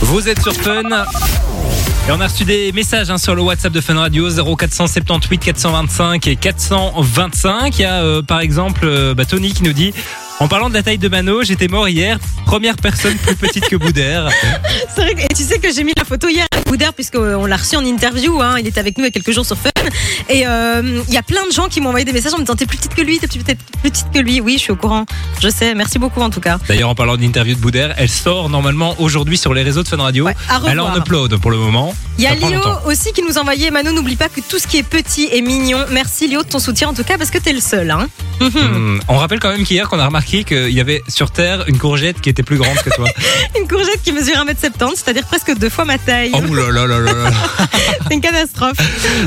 [0.00, 0.82] Vous êtes sur Fun.
[2.08, 6.26] Et on a reçu des messages hein, sur le WhatsApp de Fun Radio 0478 425
[6.26, 7.78] et 425.
[7.78, 9.92] Il y a euh, par exemple euh, bah, Tony qui nous dit
[10.40, 13.76] en parlant de la taille de Mano, j'étais mort hier, première personne plus petite que
[13.76, 14.28] Boudère.
[14.94, 17.44] C'est vrai que- et tu sais que j'ai mis la photo hier avec Boudère puisqu'on
[17.46, 18.40] l'a reçu en interview.
[18.40, 19.70] Hein, il était avec nous il y a quelques jours sur Fun.
[20.28, 22.42] Et euh, il y a plein de gens qui m'ont envoyé des messages en me
[22.42, 24.40] disant t'es plus petite que lui, t'es peut-être plus petite que lui.
[24.40, 25.06] Oui, je suis au courant.
[25.42, 25.74] Je sais.
[25.74, 26.58] Merci beaucoup en tout cas.
[26.68, 29.96] D'ailleurs, en parlant d'interview de Boudère, elle sort normalement aujourd'hui sur les réseaux de Fun
[29.96, 30.24] Radio.
[30.26, 31.94] Ouais, à elle en upload pour le moment.
[32.16, 32.80] Il y a longtemps.
[32.86, 33.70] aussi qui nous a envoyé.
[33.70, 35.84] Mano, n'oublie pas que tout ce qui est petit est mignon.
[35.90, 37.90] Merci Léo de ton soutien en tout cas parce que t'es le seul.
[37.90, 38.08] Hein.
[38.40, 38.98] Hmm.
[39.08, 42.20] On rappelle quand même qu'hier qu'on a remarqué qu'il y avait sur Terre une courgette
[42.20, 43.06] qui était plus grande que toi.
[43.58, 46.30] Une courgette qui mesure 1m70, c'est-à-dire presque deux fois ma taille.
[46.34, 47.30] oh là là là là là.
[48.08, 48.76] C'est une catastrophe.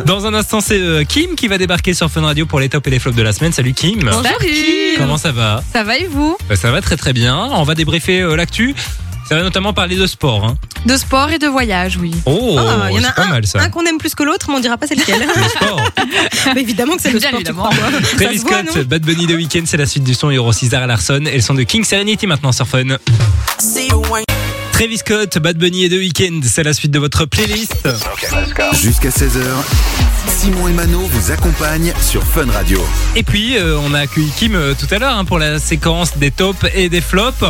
[0.06, 2.88] Dans un instant, c'est euh, Kim qui va débarquer sur Fun Radio pour les tops
[2.88, 3.52] et les flops de la semaine.
[3.52, 4.10] Salut Kim.
[4.12, 5.64] Salut Comment ça va?
[5.74, 6.38] Ça va et vous?
[6.48, 7.36] Bah, Ça va très très bien.
[7.52, 8.76] On va débriefer euh, l'actu.
[9.32, 10.44] Ça va notamment parler de sport.
[10.44, 10.58] hein.
[10.86, 12.12] De sport et de voyage, oui.
[12.26, 13.62] Oh, Ah, il y en c'est a pas un, mal ça.
[13.62, 15.22] un qu'on aime plus que l'autre, mais on dira pas c'est lequel.
[15.26, 15.82] Le sport.
[16.54, 17.70] Mais évidemment que c'est le Bien sport, tu évidemment.
[17.70, 18.00] crois, moi.
[18.18, 20.28] Travis Ça se voit, Scott, non Bad Bunny de Weekend, c'est la suite du son.
[20.36, 22.84] Aussi Zara Larson et le son de King Serenity maintenant sur Fun.
[24.74, 27.88] Travis Scott, Bad Bunny et The Weeknd, c'est la suite de votre playlist.
[28.74, 29.40] Jusqu'à 16h,
[30.28, 32.86] Simon et Mano vous accompagnent sur Fun Radio.
[33.16, 36.18] Et puis, euh, on a accueilli Kim euh, tout à l'heure hein, pour la séquence
[36.18, 37.46] des tops et des flops.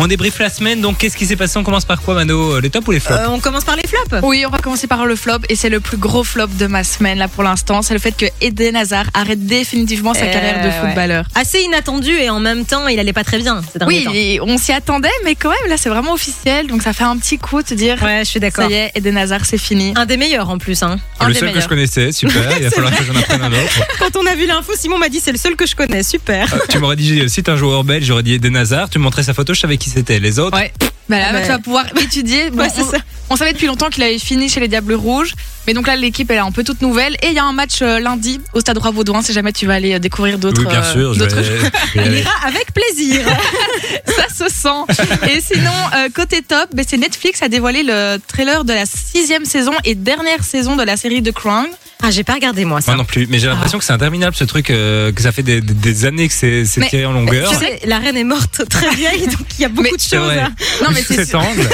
[0.00, 1.58] On débriefe la semaine, donc qu'est-ce qui s'est passé?
[1.58, 2.60] On commence par quoi, Mano?
[2.60, 3.20] Les tops ou les flops?
[3.20, 4.22] Euh, on commence par les flops.
[4.22, 6.84] Oui, on va commencer par le flop et c'est le plus gros flop de ma
[6.84, 7.82] semaine là pour l'instant.
[7.82, 10.86] C'est le fait que Eden Hazard arrête définitivement sa Euh, carrière de ouais.
[10.86, 11.24] footballeur.
[11.34, 14.44] Assez inattendu et en même temps, il allait pas très bien ces derniers Oui, temps.
[14.46, 17.38] on s'y attendait, mais quand même là c'est vraiment officiel, donc ça fait un petit
[17.38, 18.66] coup de te dire Ouais, je suis d'accord.
[18.66, 19.94] ça y est, Eden Hazard c'est fini.
[19.96, 20.80] Un des meilleurs en plus.
[20.84, 20.98] Hein.
[21.18, 22.44] Un Le des seul que je connaissais, super.
[22.56, 23.82] Il va falloir que j'en apprenne un autre.
[23.98, 26.04] Quand on a vu l'info, Simon m'a dit c'est le seul que je connais.
[26.04, 26.54] Super.
[26.54, 28.88] Euh, tu m'aurais dit, si t'es un joueur belge, j'aurais dit Eden Hazard.
[28.90, 30.18] Tu me montrais sa photo, je savais qui c'était.
[30.20, 30.72] Les autres, Ouais.
[31.08, 31.42] Bah là, Ah bah.
[31.42, 32.50] tu vas pouvoir étudier.
[32.50, 32.98] Bon, Ouais, c'est on, ça.
[33.30, 35.32] on savait depuis longtemps qu'il avait fini chez les Diables Rouges.
[35.68, 37.14] Mais donc là, l'équipe elle est un peu toute nouvelle.
[37.22, 39.74] Et il y a un match euh, lundi au Stade Roi-Baudouin si jamais tu vas
[39.74, 40.62] aller euh, découvrir d'autres.
[40.62, 41.12] oui, bien euh, sûr.
[41.12, 43.20] Je vais, vais y ira avec plaisir.
[44.06, 45.02] Ça se sent.
[45.30, 49.44] Et sinon, euh, côté top, ben, c'est Netflix a dévoilé le trailer de la sixième
[49.44, 51.66] saison et dernière saison de la série The Crown.
[52.02, 52.92] ah, j'ai pas regardé moi ça.
[52.92, 55.42] Moi non plus, mais j'ai l'impression que c'est interminable ce truc, euh, que ça fait
[55.42, 57.50] des, des- des années que c'est c'est Mais- tiré en longueur.
[57.50, 60.00] Tu sais, la reine est morte très vieille, donc il y a beaucoup Mais de
[60.00, 60.38] choses.
[60.38, 60.48] à-
[60.84, 61.68] Non, mais c'est cet angle.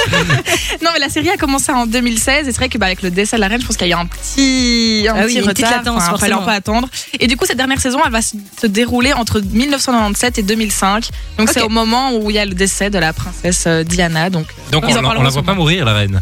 [0.83, 3.11] non, mais la série a commencé en 2016 et c'est vrai que bah, avec le
[3.11, 5.33] décès de la reine, je pense qu'il y a eu un petit, un Ah oui,
[5.33, 5.77] petit une petite retard.
[5.83, 6.87] latence, Enfin, fallait peu attendre.
[7.19, 11.09] Et du coup, cette dernière saison, elle va se dérouler entre 1997 et 2005.
[11.37, 14.29] Donc c'est au moment où il y a le décès de la princesse euh, Diana.
[14.29, 16.21] Donc on, on parleront la voit pas mourir, la reine.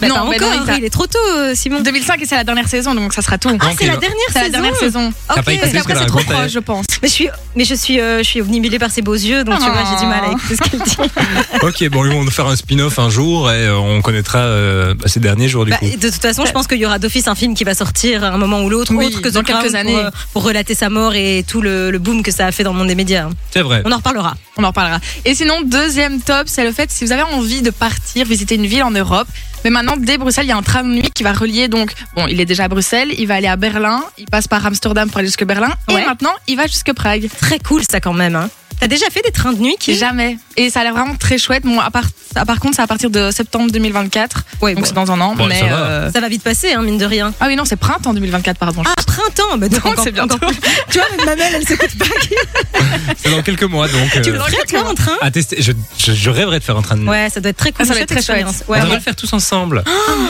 [0.00, 1.80] Bah, Non, pas encore, non, il est trop tôt, euh, Simon.
[1.80, 3.50] 2005 et c'est la dernière saison, donc ça sera tout.
[3.60, 4.52] Ah, c'est la dernière c'est la saison.
[4.52, 5.08] dernière saison.
[5.08, 5.14] Ok.
[5.44, 6.86] Parce ce qu'après c'est trop proche, je pense.
[7.02, 9.58] Mais je suis, mais je suis, euh, je suis omnibulée par ses beaux yeux, donc
[9.58, 10.96] tu vois, j'ai du mal à écouter ce qu'elle dit.
[11.62, 14.94] Ok, bon, ils vont nous faire un spin-off un jour et euh, on connaîtra euh,
[14.94, 15.86] bah, ces derniers jours du Bah, coup.
[15.86, 18.28] de toute façon, je pense qu'il y aura d'office un film qui va sortir à
[18.28, 19.96] un moment ou l'autre, Oui, autre que dans quelques pour, années.
[19.96, 22.72] euh, Pour, relater sa mort et tout le, le boom que ça a fait dans
[22.72, 23.28] le monde des médias.
[23.50, 23.82] C'est vrai.
[23.84, 24.34] On en reparlera.
[24.58, 25.00] On en reparlera.
[25.24, 28.66] Et sinon, deuxième top, c'est le fait si vous avez envie de partir visiter une
[28.66, 29.26] ville en Europe.
[29.66, 31.66] Mais maintenant, dès Bruxelles, il y a un train de nuit qui va relier.
[31.66, 34.64] Donc, bon, il est déjà à Bruxelles, il va aller à Berlin, il passe par
[34.64, 35.74] Amsterdam pour aller jusque Berlin.
[35.88, 36.02] Ouais.
[36.02, 37.28] Et maintenant, il va jusque Prague.
[37.40, 38.36] Très cool ça quand même.
[38.36, 38.48] Hein.
[38.78, 40.38] T'as déjà fait des trains de nuit qui Jamais.
[40.56, 41.64] Et ça a l'air vraiment très chouette.
[41.64, 42.04] Bon, à part,
[42.36, 44.44] à par contre, c'est à partir de septembre 2024.
[44.62, 44.88] Ouais, Donc, bon.
[44.88, 45.34] c'est dans un an.
[45.34, 45.76] Bon, mais ça va.
[45.76, 47.32] euh, Ça va vite passer, hein, mine de rien.
[47.40, 48.82] Ah oui, non, c'est printemps 2024, pardon.
[48.86, 50.36] Ah, printemps bah, donc Donc, c'est bientôt.
[50.36, 50.50] encore.
[50.90, 52.04] Tu vois, ma mère, elle s'écoute pas.
[53.16, 54.10] C'est dans quelques mois donc.
[54.22, 55.60] Tu le ferais, toi, en train à tester.
[55.60, 57.08] Je, je, je rêverais de faire un train de nuit.
[57.08, 57.82] Ouais, ça doit être très cool.
[57.82, 58.62] Ah, ça va chouette être très expérience.
[58.68, 59.82] On Ouais, devrait le faire tous ensemble.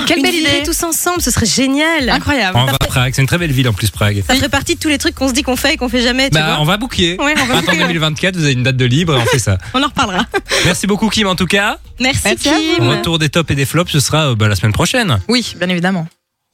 [0.07, 0.63] Quelle Une belle idée.
[0.65, 2.09] tous ensemble, ce serait génial.
[2.11, 2.57] Incroyable.
[2.59, 4.23] On va à Prague, c'est une très belle ville en plus Prague.
[4.27, 6.03] Ça ferait partie de tous les trucs qu'on se dit qu'on fait et qu'on fait
[6.03, 7.17] jamais, Bah, on va booker.
[7.21, 7.87] Ouais, on va Printemps booker.
[7.89, 9.59] 2024, vous avez une date de libre et on fait ça.
[9.75, 10.25] On en reparlera.
[10.65, 11.79] Merci beaucoup Kim en tout cas.
[12.01, 12.89] Merci, Merci à Kim.
[12.89, 15.19] Retour des tops et des flops, ce sera euh, bah, la semaine prochaine.
[15.29, 16.07] Oui, bien évidemment.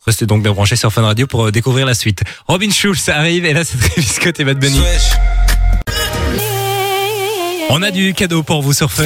[0.04, 2.22] Restez donc bien branchés sur Fun Radio pour euh, découvrir la suite.
[2.48, 4.80] Robin Schulz arrive et là c'est Travis Scott et Bad Bunny.
[7.70, 9.04] On a du cadeau pour vous sur Fun.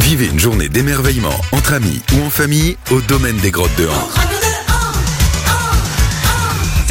[0.00, 4.31] Vivez une journée d'émerveillement entre amis ou en famille au domaine des grottes de Han.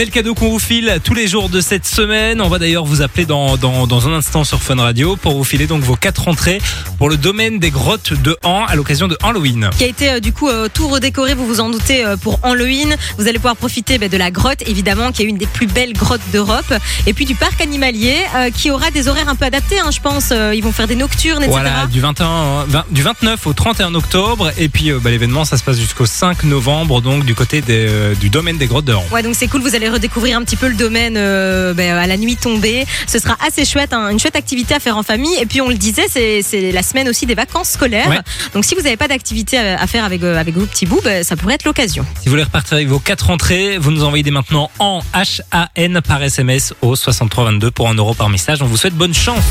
[0.01, 2.41] C'est le cadeau qu'on vous file tous les jours de cette semaine.
[2.41, 5.43] On va d'ailleurs vous appeler dans, dans, dans un instant sur Fun Radio pour vous
[5.43, 6.59] filer donc vos quatre entrées
[6.97, 9.69] pour le domaine des grottes de Han à l'occasion de Halloween.
[9.77, 12.39] qui a été euh, du coup euh, tout redécoré, vous vous en doutez, euh, pour
[12.41, 12.95] Halloween.
[13.19, 15.93] Vous allez pouvoir profiter bah, de la grotte, évidemment, qui est une des plus belles
[15.93, 16.73] grottes d'Europe,
[17.05, 18.15] et puis du parc animalier,
[18.55, 20.31] qui aura des horaires un peu adaptés, hein, je pense.
[20.31, 21.51] Ils vont faire des nocturnes, etc.
[21.51, 24.51] Voilà, du, 21, 20 du 29 au 31 octobre.
[24.57, 27.87] Et puis bah, l'événement, ça se passe jusqu'au 5 novembre, donc du côté des,
[28.19, 29.05] du domaine des grottes de Han.
[29.11, 29.61] Ouais, donc c'est cool.
[29.61, 32.85] Vous allez redécouvrir un petit peu le domaine euh, ben, à la nuit tombée.
[33.07, 35.35] Ce sera assez chouette, hein, une chouette activité à faire en famille.
[35.39, 38.09] Et puis on le disait, c'est la semaine aussi des vacances scolaires.
[38.09, 38.19] Ouais.
[38.53, 41.01] Donc si vous n'avez pas d'activité à à faire avec euh, avec vos petits bouts,
[41.03, 42.05] ben, ça pourrait être l'occasion.
[42.19, 46.01] Si vous voulez repartir avec vos quatre entrées, vous nous envoyez dès maintenant en H-A-N
[46.01, 48.61] par SMS au 6322 pour 1 euro par message.
[48.61, 49.43] On vous souhaite bonne chance.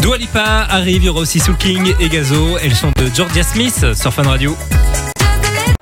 [0.00, 2.56] Dua Lipa arrive, il y aura aussi Soul King et Gazo.
[2.62, 4.56] Elles sont de Georgia Smith sur Fun Radio.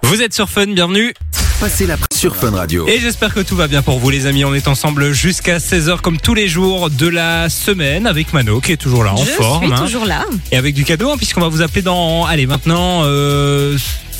[0.02, 1.14] Vous êtes sur Fun, bienvenue.
[1.60, 2.86] La sur Fun Radio.
[2.86, 4.44] Et j'espère que tout va bien pour vous les amis.
[4.44, 8.70] On est ensemble jusqu'à 16h comme tous les jours de la semaine avec Mano qui
[8.70, 9.64] est toujours là en Je forme.
[9.64, 9.84] suis hein.
[9.84, 10.24] toujours là.
[10.52, 13.76] Et avec du cadeau hein, puisqu'on va vous appeler dans, allez maintenant, euh,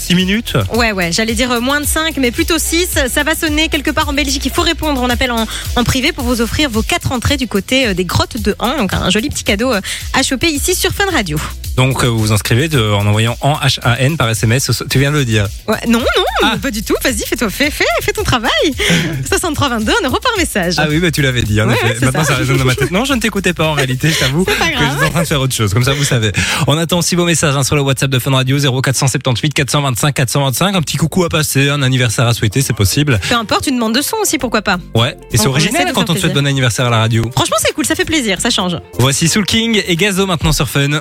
[0.09, 0.55] 6 minutes.
[0.75, 2.99] Ouais, ouais, j'allais dire euh, moins de 5, mais plutôt 6.
[3.13, 4.43] Ça va sonner quelque part en Belgique.
[4.47, 5.01] Il faut répondre.
[5.03, 8.05] On appelle en, en privé pour vous offrir vos quatre entrées du côté euh, des
[8.05, 8.79] grottes de Han.
[8.79, 9.81] Donc un joli petit cadeau euh,
[10.15, 11.39] à choper ici sur Fun Radio.
[11.77, 14.71] Donc vous vous inscrivez de- en envoyant en H-A-N par SMS.
[14.91, 15.47] Tu viens de le dire.
[15.69, 16.05] Ouais, non, non,
[16.43, 16.57] Ah.
[16.61, 16.95] pas du tout.
[17.05, 18.51] Vas-y, fais-toi, fais, fais, fais ton travail.
[19.29, 20.75] 6322, un euro par message.
[20.79, 21.61] Ah oui, bah tu l'avais dit.
[21.61, 21.87] En Ouais, effet.
[21.89, 22.33] ouais, Maintenant ça.
[22.33, 22.91] ça résonne dans ma tête.
[22.91, 24.11] Non, je ne t'écoutais pas en réalité.
[24.11, 24.71] Je t'avoue que grave.
[24.95, 25.73] j'étais en train de faire autre chose.
[25.73, 26.33] Comme ça, vous savez.
[26.67, 30.75] On attend aussi vos messages hein, sur le WhatsApp de Fun Radio 0478 425 425.
[30.77, 33.19] Un petit coucou à passer, un anniversaire à souhaiter, c'est possible.
[33.29, 34.79] Peu importe, une demande de son aussi, pourquoi pas.
[34.95, 35.17] Ouais.
[35.33, 37.29] Et c'est original quand on te souhaite bon anniversaire à la radio.
[37.35, 38.77] Franchement, c'est cool, ça fait plaisir, ça change.
[38.99, 41.01] Voici Soul King et Gazo maintenant sur Fun.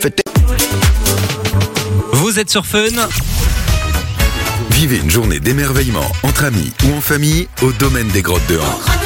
[0.00, 0.20] Faites-
[2.12, 2.80] Vous êtes sur Fun.
[4.70, 9.05] Vivez une journée d'émerveillement entre amis ou en famille au domaine des grottes de Han.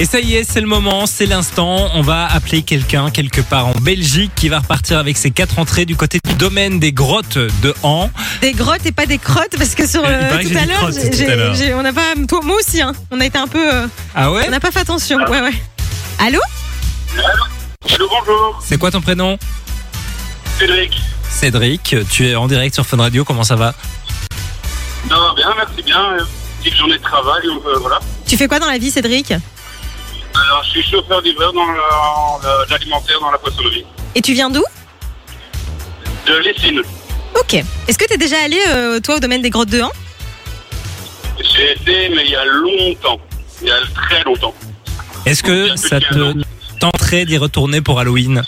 [0.00, 1.90] Et ça y est, c'est le moment, c'est l'instant.
[1.94, 5.84] On va appeler quelqu'un quelque part en Belgique qui va repartir avec ses quatre entrées
[5.84, 8.08] du côté du domaine des grottes de Han.
[8.40, 10.94] Des grottes et pas des crottes, parce que sur euh, que tout à l'heure, crottes
[10.94, 11.54] j'ai- tout à l'heure.
[11.54, 14.32] j'ai- on n'a pas, toi, moi aussi, hein, on a été un peu, euh, Ah
[14.32, 15.18] ouais on n'a pas fait attention.
[15.18, 15.52] Ouais, ouais.
[16.18, 16.40] Allô?
[17.18, 18.58] Allô, bonjour.
[18.64, 19.38] C'est quoi ton prénom?
[20.58, 20.98] Cédric.
[21.28, 23.74] Cédric, tu es en direct sur Fun Radio, comment ça va?
[25.10, 26.16] Non, bien, merci bien.
[26.62, 27.98] Petite journée de travail, euh, voilà.
[28.26, 29.32] Tu fais quoi dans la vie, Cédric?
[30.44, 31.66] Alors, je suis chauffeur d'hiver dans
[32.70, 33.84] l'alimentaire dans la poissonnerie.
[34.14, 34.64] Et tu viens d'où
[36.26, 36.80] De Lessine.
[37.38, 37.54] Ok.
[37.54, 39.92] Est-ce que tu es déjà allé, euh, toi, au domaine des grottes de Han
[41.38, 43.20] J'ai été, mais il y a longtemps.
[43.62, 44.54] Il y a très longtemps.
[45.26, 46.32] Est-ce que ça te
[46.80, 48.42] tenterait d'y retourner pour Halloween?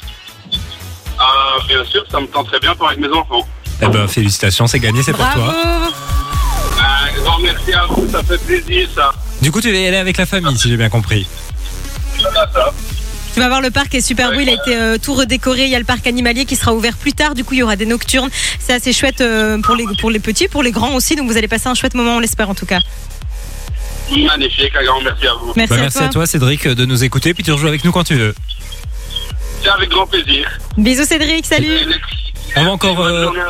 [1.19, 3.47] Ah, bien sûr, ça me tente très bien pour avec mes enfants.
[3.83, 5.55] Eh ben félicitations, c'est gagné, c'est pour Bravo toi.
[6.79, 9.13] Un grand merci à vous, ça fait plaisir, ça.
[9.41, 11.27] Du coup, tu vas y aller avec la famille, si j'ai bien compris.
[13.35, 14.41] Tu vas voir, le parc est super beau.
[14.41, 15.65] Il a été euh, tout redécoré.
[15.65, 17.35] Il y a le parc animalier qui sera ouvert plus tard.
[17.35, 18.29] Du coup, il y aura des nocturnes.
[18.59, 21.17] C'est assez chouette euh, pour, les, pour les petits, pour les grands aussi.
[21.17, 22.81] Donc, vous allez passer un chouette moment, on l'espère en tout cas.
[24.11, 25.53] Magnifique, un grand merci à vous.
[25.57, 26.07] Merci, Bah, à, merci toi.
[26.07, 28.35] à toi, Cédric, de nous écouter, puis tu rejoues avec nous quand tu veux.
[29.63, 30.51] C'est avec grand plaisir.
[30.77, 31.47] Bisous, Cédric.
[31.47, 31.71] Salut.
[32.57, 33.01] On va encore.
[33.01, 33.41] Euh, journée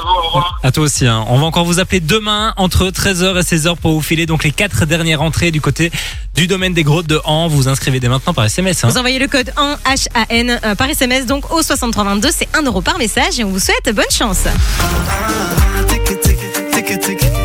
[0.62, 1.06] à toi aussi.
[1.06, 1.24] hein.
[1.28, 4.52] On va encore vous appeler demain entre 13h et 16h pour vous filer donc les
[4.52, 5.90] quatre dernières entrées du côté
[6.34, 7.48] du domaine des grottes de Han.
[7.48, 8.84] Vous vous inscrivez dès maintenant par SMS.
[8.84, 8.88] hein.
[8.88, 12.28] Vous envoyez le code en HAN euh, par SMS, donc au 6322.
[12.32, 14.44] C'est 1 euro par message et on vous souhaite bonne chance.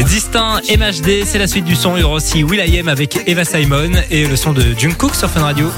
[0.07, 1.95] Distinct MHD, c'est la suite du son.
[1.97, 5.41] Il y aura aussi Will.i.am avec Eva Simon et le son de Jungkook sur Fun
[5.41, 5.69] Radio.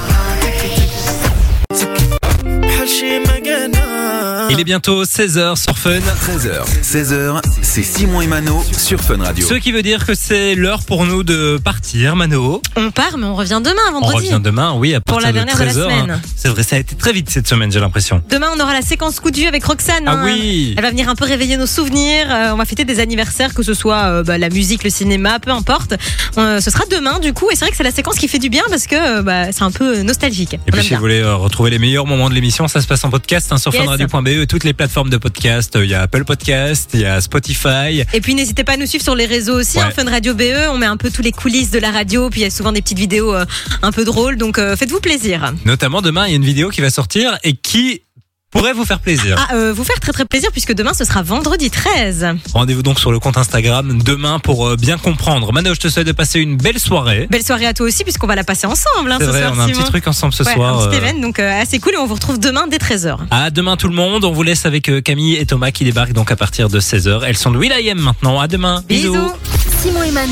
[4.52, 5.90] Il est bientôt 16h sur Fun.
[6.00, 9.46] 13h, 16h, c'est Simon et Mano sur Fun Radio.
[9.46, 12.60] Ce qui veut dire que c'est l'heure pour nous de partir, Mano.
[12.76, 14.26] On part, mais on revient demain, On vendredi.
[14.28, 15.78] revient demain, oui, à Pour partir la de dernière de la 13h.
[15.78, 16.02] hein.
[16.02, 16.22] semaine.
[16.34, 18.22] C'est vrai, ça a été très vite cette semaine, j'ai l'impression.
[18.28, 20.04] Demain, on aura la séquence coup de vue avec Roxane.
[20.06, 20.22] Ah hein.
[20.24, 20.74] oui.
[20.76, 22.26] Elle va venir un peu réveiller nos souvenirs.
[22.30, 25.38] Euh, on va fêter des anniversaires, que ce soit euh, bah, la musique, le cinéma,
[25.38, 25.94] peu importe.
[26.38, 27.48] Euh, ce sera demain, du coup.
[27.52, 29.52] Et c'est vrai que c'est la séquence qui fait du bien parce que euh, bah,
[29.52, 30.54] c'est un peu nostalgique.
[30.54, 30.98] Et On puis si bien.
[30.98, 33.56] vous voulez euh, retrouver les meilleurs moments de l'émission, ça se passe en podcast hein,
[33.58, 33.82] sur Yes.
[33.84, 35.76] funradio.be toutes les plateformes de podcast.
[35.80, 38.04] Il y a Apple Podcast, il y a Spotify.
[38.12, 39.84] Et puis n'hésitez pas à nous suivre sur les réseaux aussi, Ouais.
[39.84, 40.68] hein, Fun Radio BE.
[40.72, 42.72] On met un peu tous les coulisses de la radio, puis il y a souvent
[42.72, 43.44] des petites vidéos euh,
[43.82, 44.36] un peu drôles.
[44.36, 45.52] Donc euh, faites-vous plaisir.
[45.64, 48.02] Notamment demain, il y a une vidéo qui va sortir et qui
[48.50, 49.36] pourrait vous faire plaisir.
[49.38, 52.26] Ah, euh, vous faire très très plaisir puisque demain ce sera vendredi 13.
[52.52, 55.52] Rendez-vous donc sur le compte Instagram demain pour euh, bien comprendre.
[55.52, 57.28] Mano, je te souhaite de passer une belle soirée.
[57.30, 59.52] Belle soirée à toi aussi puisqu'on va la passer ensemble hein, C'est ce vrai, soir.
[59.56, 59.80] on a un Simon.
[59.80, 60.80] petit truc ensemble ce Ouais, soir.
[60.82, 63.18] Un petit euh, événement donc euh, assez cool et on vous retrouve demain dès 13h.
[63.30, 64.24] À demain tout le monde.
[64.24, 67.22] On vous laisse avec euh, Camille et Thomas qui débarquent donc à partir de 16h.
[67.26, 68.40] Elles sont de Will.i.am maintenant.
[68.40, 68.82] À demain.
[68.88, 69.32] Bisous.
[69.80, 70.28] Simon et Mano.